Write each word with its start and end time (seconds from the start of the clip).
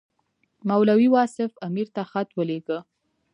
مولوي 0.69 1.07
واصف 1.15 1.51
امیر 1.67 1.87
ته 1.95 2.01
خط 2.11 2.29
ولېږه. 2.35 2.79